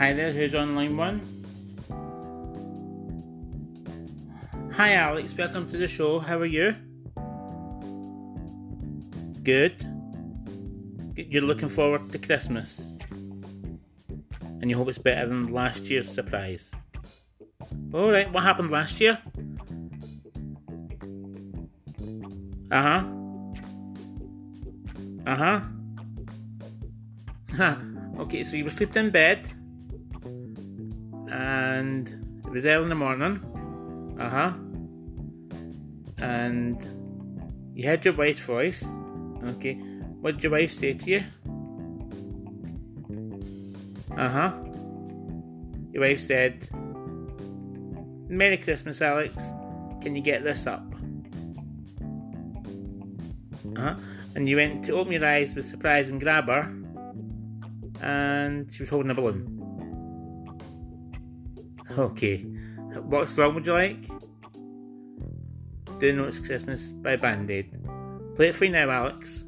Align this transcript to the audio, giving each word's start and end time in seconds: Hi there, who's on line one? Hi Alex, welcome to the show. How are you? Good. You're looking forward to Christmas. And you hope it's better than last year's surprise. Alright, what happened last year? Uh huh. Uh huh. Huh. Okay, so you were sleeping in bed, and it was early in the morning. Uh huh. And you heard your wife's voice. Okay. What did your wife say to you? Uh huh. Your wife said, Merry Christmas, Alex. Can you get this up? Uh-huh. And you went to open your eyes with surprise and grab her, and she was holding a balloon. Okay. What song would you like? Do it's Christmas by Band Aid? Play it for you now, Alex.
Hi 0.00 0.14
there, 0.14 0.32
who's 0.32 0.54
on 0.54 0.74
line 0.74 0.96
one? 0.96 1.20
Hi 4.72 4.94
Alex, 4.94 5.36
welcome 5.36 5.68
to 5.68 5.76
the 5.76 5.86
show. 5.86 6.18
How 6.18 6.38
are 6.38 6.46
you? 6.46 6.74
Good. 9.42 9.76
You're 11.16 11.42
looking 11.42 11.68
forward 11.68 12.10
to 12.12 12.18
Christmas. 12.18 12.96
And 14.62 14.70
you 14.70 14.76
hope 14.78 14.88
it's 14.88 14.96
better 14.96 15.28
than 15.28 15.52
last 15.52 15.90
year's 15.90 16.10
surprise. 16.10 16.72
Alright, 17.92 18.32
what 18.32 18.42
happened 18.42 18.70
last 18.70 19.02
year? 19.02 19.18
Uh 22.70 22.82
huh. 22.82 23.04
Uh 25.26 25.36
huh. 25.36 25.60
Huh. 27.54 27.76
Okay, 28.20 28.44
so 28.44 28.54
you 28.54 28.64
were 28.64 28.70
sleeping 28.70 29.06
in 29.06 29.10
bed, 29.10 29.50
and 31.40 32.42
it 32.44 32.50
was 32.50 32.66
early 32.66 32.84
in 32.84 32.88
the 32.90 32.94
morning. 32.94 33.40
Uh 34.18 34.28
huh. 34.28 34.52
And 36.18 36.76
you 37.74 37.88
heard 37.88 38.04
your 38.04 38.14
wife's 38.14 38.40
voice. 38.40 38.84
Okay. 39.44 39.74
What 40.20 40.34
did 40.34 40.44
your 40.44 40.52
wife 40.52 40.72
say 40.72 40.92
to 40.92 41.10
you? 41.10 41.22
Uh 44.16 44.28
huh. 44.28 44.52
Your 45.92 46.02
wife 46.02 46.20
said, 46.20 46.68
Merry 48.28 48.58
Christmas, 48.58 49.00
Alex. 49.00 49.52
Can 50.02 50.14
you 50.14 50.22
get 50.22 50.44
this 50.44 50.66
up? 50.66 50.84
Uh-huh. 53.76 53.94
And 54.34 54.48
you 54.48 54.56
went 54.56 54.84
to 54.84 54.92
open 54.92 55.12
your 55.12 55.24
eyes 55.24 55.54
with 55.54 55.64
surprise 55.64 56.10
and 56.10 56.20
grab 56.20 56.48
her, 56.48 56.70
and 58.00 58.72
she 58.72 58.82
was 58.82 58.90
holding 58.90 59.10
a 59.10 59.14
balloon. 59.14 59.60
Okay. 61.98 62.38
What 63.02 63.28
song 63.28 63.54
would 63.54 63.66
you 63.66 63.72
like? 63.72 64.06
Do 65.98 66.24
it's 66.24 66.40
Christmas 66.40 66.92
by 66.92 67.16
Band 67.16 67.50
Aid? 67.50 67.76
Play 68.36 68.48
it 68.48 68.54
for 68.54 68.64
you 68.64 68.72
now, 68.72 68.90
Alex. 68.90 69.44